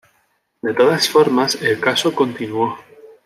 [0.63, 2.75] De todas formas, el caso continuó.